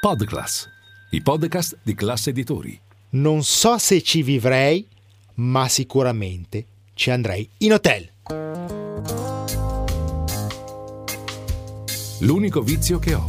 [0.00, 0.68] Podclass,
[1.10, 2.80] i podcast di classe editori.
[3.10, 4.86] Non so se ci vivrei,
[5.34, 8.08] ma sicuramente ci andrei in hotel.
[12.20, 13.28] L'unico vizio che ho.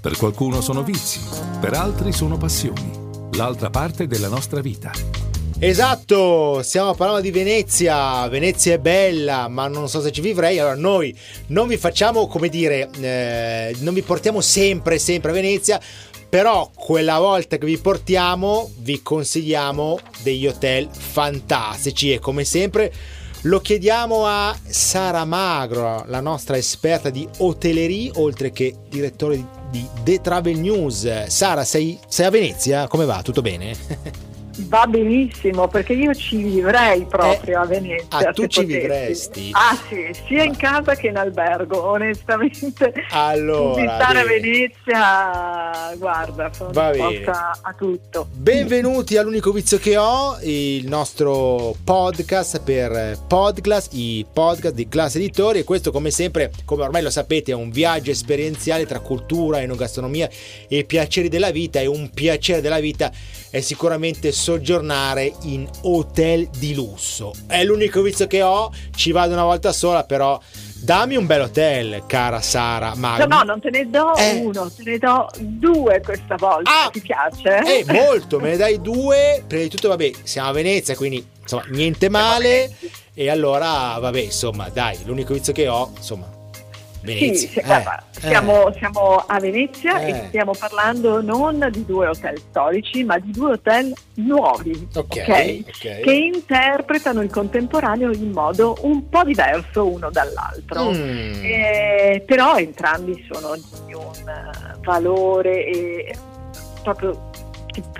[0.00, 1.20] Per qualcuno sono vizi,
[1.60, 2.90] per altri sono passioni.
[3.32, 4.90] L'altra parte della nostra vita.
[5.58, 8.28] Esatto, stiamo parlando di Venezia.
[8.28, 10.58] Venezia è bella, ma non so se ci vivrei.
[10.58, 11.16] Allora, noi
[11.48, 15.80] non vi facciamo, come dire, eh, non vi portiamo sempre, sempre a Venezia.
[16.28, 22.92] Però quella volta che vi portiamo, vi consigliamo degli hotel fantastici e come sempre
[23.42, 30.20] lo chiediamo a Sara Magro, la nostra esperta di hotellerie, oltre che direttore di The
[30.20, 31.26] Travel News.
[31.26, 32.88] Sara, sei, sei a Venezia?
[32.88, 33.22] Come va?
[33.22, 34.32] Tutto bene?
[34.56, 38.06] Va benissimo perché io ci vivrei proprio Eh, a Venezia.
[38.28, 38.64] ah, tu ci potessi.
[38.80, 39.48] vivresti?
[39.52, 42.92] Ah sì, sia in casa che in albergo, onestamente.
[43.10, 44.22] Allora, Visitare.
[44.24, 48.28] Venezia, guarda, sono Va disposta a tutto.
[48.32, 55.58] Benvenuti all'unico vizio che ho, il nostro podcast per Podclass, i podcast di Classe Editori
[55.60, 60.28] e questo come sempre, come ormai lo sapete, è un viaggio esperienziale tra cultura, enogastronomia
[60.68, 63.10] e piaceri della vita e un piacere della vita
[63.50, 67.32] è sicuramente soggiornare in hotel di lusso.
[67.46, 70.38] È l'unico vizio che ho, ci vado una volta sola, però
[70.82, 72.92] dammi un bel hotel, cara Sara.
[72.94, 74.40] Ma No, no, non te ne do Eh.
[74.40, 76.70] uno, te ne do due questa volta.
[76.84, 76.90] Ah!
[76.90, 77.56] Ti piace?
[77.64, 79.42] Eh, molto, me ne dai due.
[79.46, 82.70] Prima di tutto, vabbè, siamo a Venezia, quindi insomma, niente male.
[83.14, 86.28] E allora, vabbè, insomma, dai, l'unico vizio che ho, insomma,
[87.04, 87.48] Venezia.
[87.48, 88.28] Sì, Eh, eh.
[88.28, 90.08] siamo, siamo a Venezia Eh.
[90.10, 95.28] e stiamo parlando non di due hotel storici, ma di due hotel nuovi, Ok, ok?
[95.66, 96.00] ok.
[96.00, 100.90] che interpretano il contemporaneo in modo un po' diverso uno dall'altro.
[100.90, 101.44] Mm.
[101.44, 103.54] Eh, però entrambi sono
[103.86, 106.14] di un valore e
[106.82, 107.30] proprio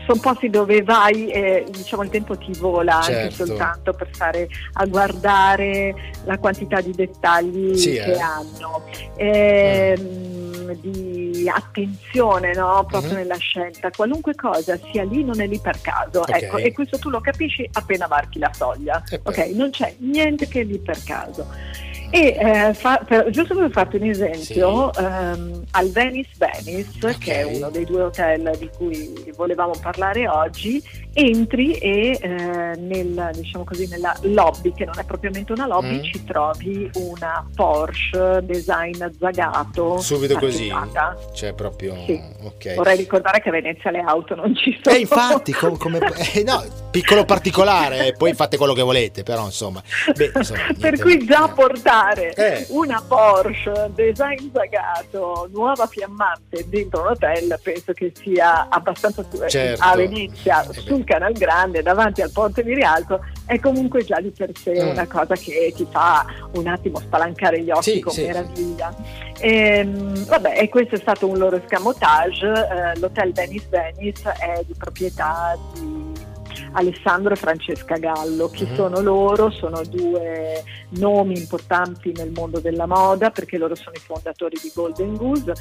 [0.06, 3.46] sono posti dove vai e diciamo il tempo ti vola anche Certo.
[3.46, 8.18] soltanto per stare a guardare la quantità di dettagli Sì, che eh.
[8.20, 8.82] hanno
[9.16, 12.84] ehm, di attenzione no?
[12.88, 13.16] proprio Mhm.
[13.16, 16.30] nella scelta qualunque cosa sia lì non è lì per caso Ok.
[16.42, 19.30] ecco, e questo tu lo capisci appena varchi la soglia Eh, beh.
[19.30, 21.46] ok non c'è niente che è lì per caso
[22.14, 27.18] e eh, fa- per- giusto per farti un esempio, ehm, al Venice Venice, Ok.
[27.18, 30.80] che è uno dei due hotel di cui volevamo parlare oggi,
[31.12, 32.28] entri e eh,
[32.78, 36.02] nel, diciamo così, nella lobby, che non è propriamente una lobby, Mm.
[36.04, 39.98] ci trovi una Porsche design zagato.
[39.98, 41.16] Subito così, parcheggiata.
[41.32, 42.20] cioè proprio, Sì.
[42.44, 42.74] ok.
[42.76, 44.94] Vorrei ricordare che a Venezia le auto non ci sono.
[44.94, 45.98] Eh, infatti, com- come,
[46.34, 49.82] eh, no, piccolo particolare, poi fate quello che volete, però insomma,
[50.14, 51.52] beh, insomma, per cui già eh.
[52.04, 52.66] Portare Eh.
[52.70, 59.82] una Porsche design zagato nuova fiammante dentro un hotel penso che sia abbastanza su- Certo.
[59.82, 64.30] a Venezia Eh sul Canal Grande davanti al ponte di Rialto è comunque già di
[64.30, 64.88] per sé Mm.
[64.90, 68.94] una cosa che ti fa un attimo spalancare gli occhi Sì, con sì, meraviglia
[69.40, 74.74] Ehm, vabbè e questo è stato un loro escamotage eh, l'hotel Venice Venice è di
[74.78, 76.03] proprietà di
[76.72, 78.48] Alessandro e Francesca Gallo.
[78.50, 78.74] Chi Mhm.
[78.74, 79.50] sono loro?
[79.50, 85.16] Sono due nomi importanti nel mondo della moda perché loro sono i fondatori di Golden
[85.16, 85.52] Goose,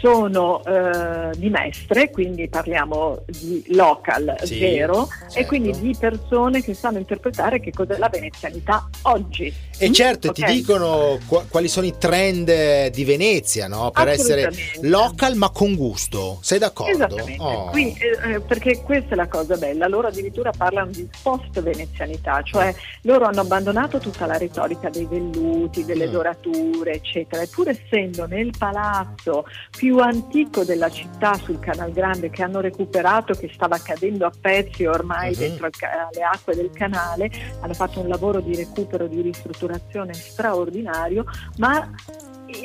[0.00, 5.38] sono eh, di Mestre, quindi parliamo di local Sì, vero certo.
[5.38, 9.52] e quindi di persone che sanno interpretare che cos'è la venezianità oggi.
[9.78, 9.92] E Mm?
[9.92, 10.50] certo, ti Ok?
[10.52, 13.90] dicono qua- quali sono i trend di Venezia, no?
[13.90, 14.50] Per essere
[14.82, 16.38] local ma con gusto.
[16.42, 16.92] Sei d'accordo?
[16.92, 17.70] Esattamente, Oh.
[17.70, 22.74] Qui, eh, eh, perché questa è la cosa bella, loro addirittura parlano di post-venezianità, cioè
[23.02, 26.10] loro hanno abbandonato tutta la retorica dei velluti, delle Mm.
[26.12, 32.42] dorature, eccetera, e pur essendo nel palazzo più antico della città sul Canal Grande che
[32.42, 35.38] hanno recuperato, che stava cadendo a pezzi ormai Mhm.
[35.38, 35.68] dentro
[36.12, 37.30] le acque del canale,
[37.60, 41.24] hanno fatto un lavoro di recupero, di ristrutturazione straordinario,
[41.58, 41.88] ma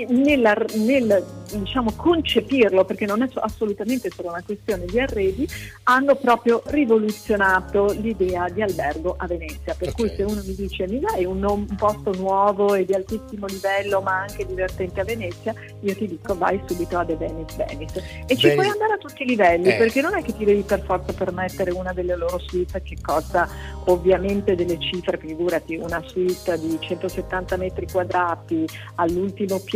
[0.09, 5.47] nella- nel diciamo, concepirlo, perché non è so- assolutamente solo una questione di arredi,
[5.84, 9.73] hanno proprio rivoluzionato l'idea di albergo a Venezia.
[9.73, 9.96] Per Ok.
[9.96, 14.02] cui se uno mi dice mi dai un, un posto nuovo e di altissimo livello
[14.02, 18.00] ma anche divertente a Venezia, io ti dico vai subito a The Venice Venice.
[18.28, 19.78] E ci Venice- puoi andare a tutti i livelli, Eh.
[19.78, 23.47] perché non è che ti devi per forza permettere una delle loro suite che costa
[23.85, 28.66] ovviamente delle cifre, figurati una suite di 170 metri quadrati
[28.96, 29.76] all'ultimo piano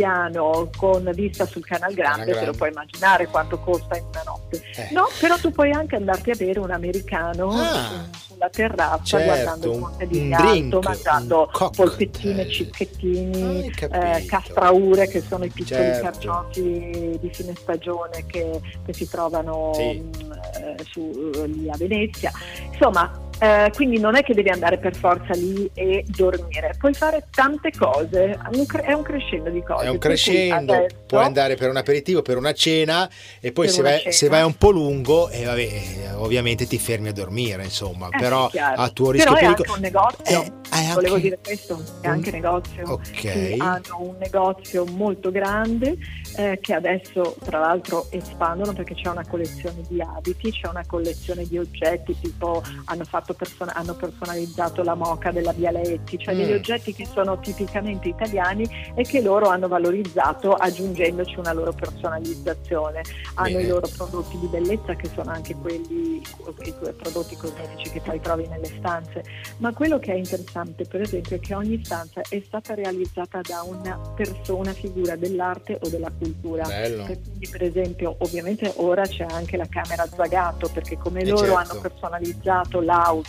[0.76, 2.56] con vista sul Canal Grande, Canal te lo Grande.
[2.58, 4.62] puoi immaginare quanto costa in una notte.
[4.76, 4.88] Eh.
[4.92, 8.08] No, però tu puoi anche andarti a bere un americano Ah.
[8.10, 14.00] su- sulla terrazza certo, guardando il Monte di drink, mangiando polpettine, cicchettini, capito.
[14.04, 16.02] eh, castraure che sono i piccoli Certo.
[16.02, 20.00] carciofi di fine stagione che, che si trovano Sì.
[20.00, 22.30] mh, eh, su, lì a Venezia.
[22.70, 23.10] Insomma,
[23.42, 27.72] eh, quindi non è che devi andare per forza lì e dormire, puoi fare tante
[27.76, 29.84] cose, un cre- è un crescendo di cose.
[29.84, 33.10] È un crescendo, adesso- puoi andare per un aperitivo, per una cena
[33.40, 34.12] e poi se vai, cena.
[34.12, 38.16] se vai un po' lungo, eh, vabbè, eh, ovviamente ti fermi a dormire, insomma, Eh,
[38.18, 41.82] però a tuo rischio Però è anche un negozio, Eh, è volevo anche- dire questo,
[42.00, 42.82] è un- anche negozio.
[42.92, 43.06] Ok.
[43.18, 45.96] Sì, hanno un negozio molto grande
[46.36, 51.44] eh, che adesso tra l'altro espandono perché c'è una collezione di abiti, c'è una collezione
[51.46, 56.38] di oggetti, tipo hanno, fatto person- hanno personalizzato la moca della Vialetti, cioè Mm.
[56.38, 63.02] degli oggetti che sono tipicamente italiani e che loro hanno valorizzato aggiungendoci una loro personalizzazione.
[63.34, 63.62] Hanno Bene.
[63.62, 68.46] i loro prodotti di bellezza che sono anche quelli, i prodotti cosmetici che poi trovi
[68.48, 69.22] nelle stanze,
[69.58, 73.62] ma quello che è interessante per esempio è che ogni stanza è stata realizzata da
[73.62, 76.64] una persona, una figura dell'arte o della cultura.
[76.66, 77.04] Bello.
[77.04, 81.54] Quindi per esempio ovviamente ora c'è anche la camera Zagato perché come Eh, loro certo.
[81.56, 83.21] hanno personalizzato l'auto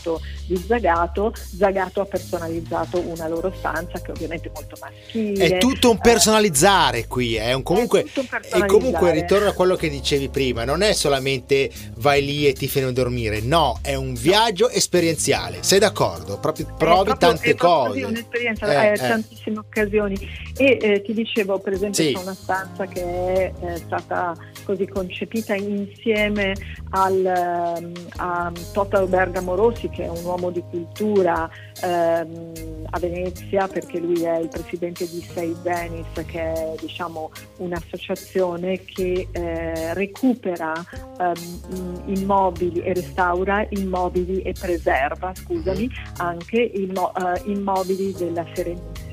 [0.45, 5.45] di Zagato, Zagato ha personalizzato una loro stanza che ovviamente è molto maschile.
[5.45, 9.75] È tutto un eh, personalizzare qui, è un comunque è e comunque ritorno a quello
[9.75, 14.13] che dicevi prima, non è solamente vai lì e ti a dormire, no, è un
[14.13, 15.59] viaggio esperienziale.
[15.61, 16.37] Sei d'accordo?
[16.39, 17.89] Proprio È provi proprio- tante è cose.
[17.89, 18.97] così, un'esperienza, Eh, hai eh.
[18.97, 20.15] tantissime occasioni.
[20.57, 22.13] E eh, ti dicevo, per esempio, Sì.
[22.13, 26.53] c'è una stanza che è eh, stata così concepita insieme
[26.91, 31.49] al, ehm, a Toto Bergamo Rossi, che è un uomo di cultura
[31.81, 32.51] ehm,
[32.89, 39.27] a Venezia, perché lui è il presidente di Save Venice, che è diciamo, un'associazione che
[39.31, 40.73] eh, recupera
[41.19, 48.45] ehm, immobili e restaura immobili e preserva, scusami, anche immo- eh, immobili della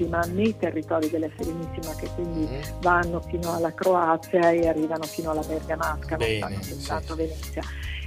[0.00, 2.81] Serenissima, nei territori della Serenissima che quindi Mhm.
[2.81, 7.23] vanno fino alla Croazia e arrivano fino alla Bergamasca, non Bene, sì, soltanto a sì.
[7.23, 7.62] Venezia.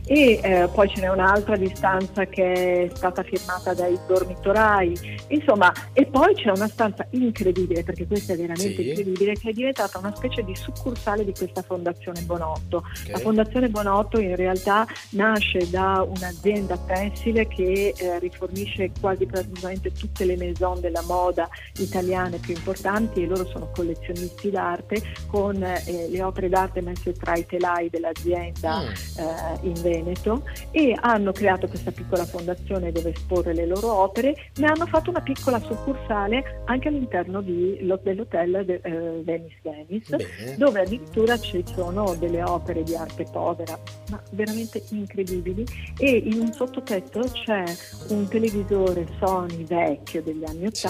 [0.05, 2.51] E eh, poi ce n'è un'altra distanza che
[2.85, 8.35] è stata firmata dai dormitorai, insomma, e poi c'è una stanza incredibile, perché questa è
[8.35, 8.89] veramente Sì.
[8.89, 12.77] incredibile, che è diventata una specie di succursale di questa fondazione Bonotto.
[12.77, 13.09] Ok.
[13.09, 20.25] La Fondazione Bonotto in realtà nasce da un'azienda tessile che eh, rifornisce quasi praticamente tutte
[20.25, 21.47] le maison della moda
[21.77, 27.35] italiane più importanti e loro sono collezionisti d'arte con eh, le opere d'arte messe tra
[27.35, 28.87] i telai dell'azienda Mm.
[29.17, 34.65] eh, in Veneto e hanno creato questa piccola fondazione dove esporre le loro opere, ne
[34.67, 40.57] hanno fatto una piccola succursale anche all'interno di- dell'hotel de- eh, Venice Venice Bene.
[40.57, 43.77] dove addirittura ci sono delle opere di arte povera,
[44.09, 45.65] ma veramente incredibili,
[45.97, 47.63] e in un sottotetto c'è
[48.09, 50.87] un televisore Sony vecchio degli anni Sì.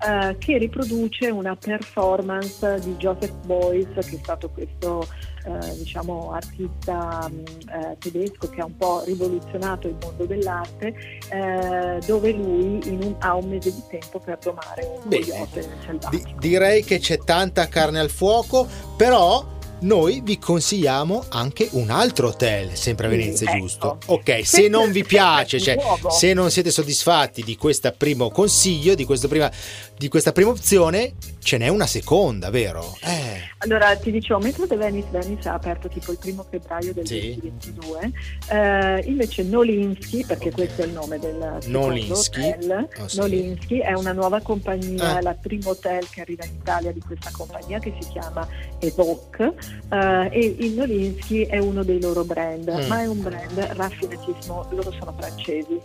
[0.00, 5.06] Eh, che riproduce una performance di Joseph Beuys, che è stato questo
[5.44, 10.94] eh, diciamo, artista mh, eh, tedesco che ha un po' rivoluzionato il mondo dell'arte,
[11.30, 16.10] eh, dove lui un- ha un mese di tempo per domare un coyote selvatico.
[16.10, 19.44] Di- direi che c'è tanta carne al fuoco, però
[19.80, 23.58] noi vi consigliamo anche un altro hotel, sempre a Sì, Venezia, ecco.
[23.58, 23.98] giusto?
[24.06, 25.76] Ok, se non vi piace, cioè
[26.10, 29.50] se non siete soddisfatti di questo primo consiglio, di, prima,
[29.96, 31.14] di questa prima opzione,
[31.48, 32.94] ce n'è una seconda, vero?
[33.00, 37.06] Eh, Allora ti dicevo, Metro de Venice Venice ha aperto tipo il primo febbraio del
[37.06, 37.38] Sì.
[37.40, 38.12] 2022,
[38.50, 40.54] eh, invece Nolinsky, perché Ok.
[40.54, 42.50] questo è il nome del Nolinsky.
[42.50, 43.16] hotel, Oh, sì.
[43.18, 47.30] Nolinsky è una nuova compagnia, è la primo hotel che arriva in Italia di questa
[47.32, 48.46] compagnia che si chiama
[48.78, 49.54] Evoque
[49.90, 52.86] eh, e il Nolinsky è uno dei loro brand, Mm.
[52.88, 55.80] ma è un brand raffinatissimo, loro sono francesi,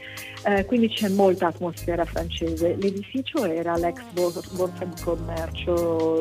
[0.45, 2.75] eh, quindi c'è molta atmosfera francese.
[2.75, 5.51] L'edificio era l'ex bor- borsa di commercio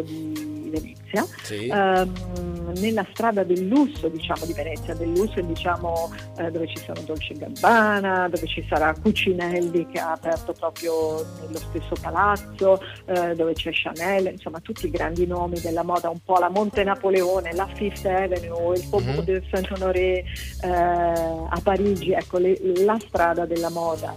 [0.02, 1.66] di Venezia sì.
[1.69, 7.00] ehm, nella strada del lusso diciamo di Venezia del lusso diciamo eh, dove ci sono
[7.04, 13.52] Dolce Gabbana dove ci sarà Cucinelli che ha aperto proprio nello stesso palazzo eh, dove
[13.54, 17.66] c'è Chanel insomma tutti i grandi nomi della moda un po' la Monte Napoleone la
[17.75, 19.25] Fifth Avenue il Faubourg Mhm.
[19.25, 20.25] de Saint-Honoré
[20.62, 24.14] eh, a Parigi ecco le- la strada della moda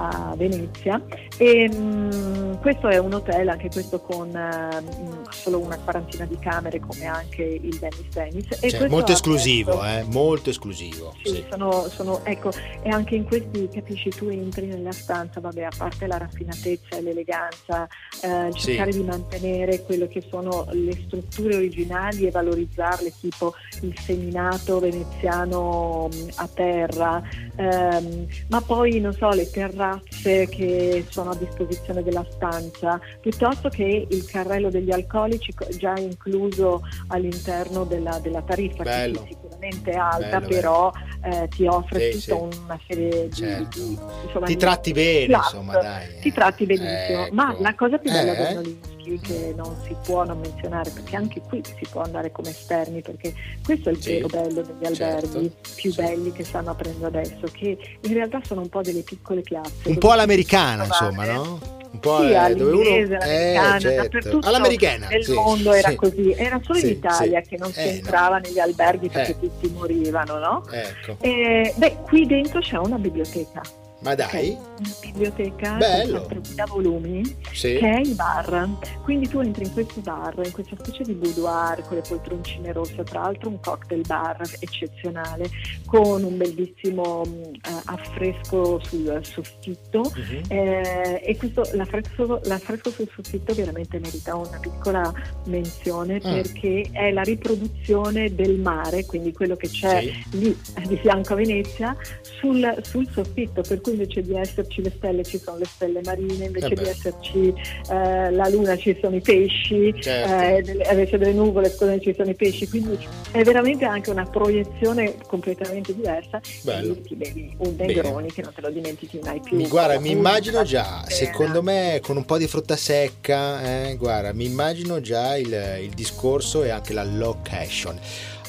[0.00, 1.00] a Venezia
[1.36, 6.37] e mm, questo è un hotel anche questo con eh, mm, solo una quarantina di
[6.38, 8.58] camere come anche il Venice Venice.
[8.60, 10.04] E cioè, molto esclusivo, eh?
[10.08, 11.14] molto esclusivo.
[11.22, 11.44] Sì, sì.
[11.50, 12.50] Sono, sono, ecco,
[12.82, 17.02] e anche in questi, capisci, tu entri nella stanza, vabbè, a parte la raffinatezza e
[17.02, 17.86] l'eleganza,
[18.22, 19.00] eh, cercare sì.
[19.00, 26.28] di mantenere quello che sono le strutture originali e valorizzarle, tipo il seminato veneziano mm,
[26.36, 27.22] a terra,
[27.56, 34.06] ehm, ma poi, non so, le terrazze che sono a disposizione della stanza, piuttosto che
[34.08, 35.94] il carrello degli alcolici già
[36.28, 39.22] incluso all'interno della, della tariffa, Bello.
[39.22, 40.92] che sicuramente è alta, bello, però
[41.24, 42.58] eh, ti offre sì, tutta sì.
[42.64, 43.78] una serie certo.
[43.78, 43.98] di...
[44.26, 45.44] insomma, ti tratti bene, plus.
[45.44, 46.04] insomma, dai.
[46.16, 46.18] eh.
[46.20, 47.34] Ti tratti benissimo, ecco.
[47.34, 48.36] ma la cosa più bella Eh?
[48.36, 52.50] del Nolinsky che non si può non menzionare, perché anche qui si può andare come
[52.50, 53.32] esterni, perché
[53.64, 55.04] questo è il Sì, vero bello degli certo.
[55.38, 56.02] alberghi più Sì.
[56.02, 59.88] belli che stanno aprendo adesso, che in realtà sono un po' delle piccole classi.
[59.88, 61.32] Un po' all'americana, insomma, trovare.
[61.32, 61.76] no?
[61.90, 64.38] Un po' Sì, eh, dove uno all'inglese, all'americana, eh, certo.
[64.42, 65.94] all'americana nel sì, mondo era sì.
[65.96, 67.90] così, era solo in Italia che non si Eh, no.
[67.92, 69.38] entrava negli alberghi perché Eh.
[69.38, 70.64] tutti morivano, no?
[70.70, 71.16] Ecco.
[71.20, 73.62] E, beh, qui dentro c'è una biblioteca.
[74.00, 74.67] Ma dai, ok?
[74.78, 76.22] Una biblioteca Bello.
[76.22, 77.76] con 4.000 volumi sì.
[77.76, 78.68] che è il bar.
[79.02, 83.02] Quindi tu entri in questo bar, in questa specie di boudoir con le poltroncine rosse,
[83.04, 85.50] tra l'altro un cocktail bar eccezionale,
[85.86, 90.12] con un bellissimo mh, eh, affresco sul soffitto.
[90.14, 90.42] Mhm.
[90.48, 95.12] Eh, e questo, l'affresco, l'affresco sul soffitto veramente merita una piccola
[95.46, 96.20] menzione Mm.
[96.20, 100.38] perché è la riproduzione del mare, quindi quello che c'è Sì.
[100.38, 104.36] lì eh, di fianco a Venezia, sul, sul soffitto, per cui invece di
[104.68, 107.54] esserci le stelle ci sono le stelle marine, invece Eh di esserci
[107.90, 110.32] eh, la luna ci sono i pesci, Certo.
[110.32, 111.70] eh, invece delle nuvole
[112.00, 112.98] ci sono i pesci, quindi
[113.32, 116.92] è veramente anche una proiezione completamente diversa Bello.
[116.92, 117.76] e ti bevi un.
[117.78, 119.56] Negroni che non te lo dimentichi mai più.
[119.56, 124.32] Mi, guarda, mi immagino già, secondo me con un po' di frutta secca, eh, guarda,
[124.32, 127.98] mi immagino già il, il discorso e anche la location.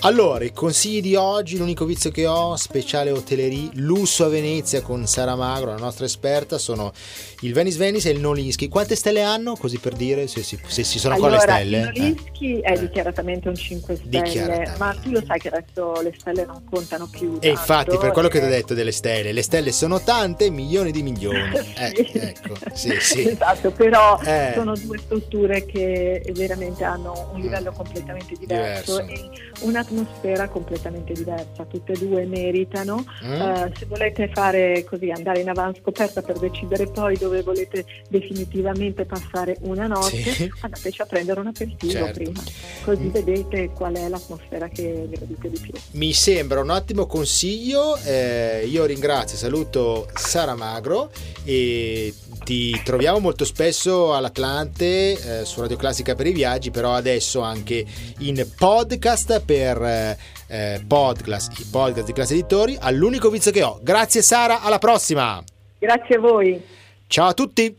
[0.03, 5.05] Allora, i consigli di oggi, l'unico vizio che ho, speciale hotellerie, lusso a Venezia con
[5.05, 6.93] Sara Magro, la nostra esperta, sono
[7.41, 8.69] il Venice Venice e il Nolinsky.
[8.69, 9.57] Quante stelle hanno?
[9.57, 11.77] Così per dire, se, si- se ci sono ancora allora, le stelle.
[11.77, 11.99] Il Eh.
[11.99, 12.79] Nolinsky è Eh.
[12.79, 17.37] dichiaratamente un 5 stelle, ma tu lo sai che adesso le stelle non contano più.
[17.41, 20.49] E infatti, per quello che ti ho eh, detto delle stelle, le stelle sono tante,
[20.49, 21.37] milioni di milioni.
[21.79, 22.17] Eh, Sì.
[22.17, 23.27] ecco, sì, sì.
[23.29, 24.51] Esatto, però Eh.
[24.55, 29.23] sono due strutture che veramente hanno un livello completamente diverso, Diverso.
[29.23, 29.57] e
[29.89, 31.65] un'atmosfera completamente diversa.
[31.65, 33.03] Tutte e due meritano.
[33.25, 33.41] Mm?
[33.41, 39.57] Eh, se volete fare così, andare in avanscoperta per decidere poi dove volete definitivamente passare
[39.61, 40.51] una notte, Sì.
[40.61, 42.13] andateci a prendere un aperitivo Certo.
[42.13, 42.41] prima,
[42.83, 43.09] così Mm.
[43.11, 45.73] vedete qual è l'atmosfera che gradite di più.
[45.91, 47.97] Mi sembra un ottimo consiglio.
[48.05, 51.11] eh, io ringrazio, saluto Sara Magro
[51.43, 57.41] e ti troviamo molto spesso all'Atlante eh, su Radio Classica per i viaggi, però adesso
[57.41, 57.85] anche
[58.19, 60.17] in podcast per eh,
[60.47, 62.77] eh, podcast, i podcast di classe editori.
[62.79, 63.79] All'unico vizio che ho.
[63.81, 65.41] Grazie Sara, alla prossima.
[65.77, 66.61] Grazie a voi.
[67.07, 67.75] Ciao a tutti.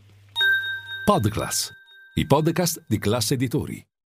[1.05, 1.71] Podclass,
[2.15, 3.90] i podcast di classe editori.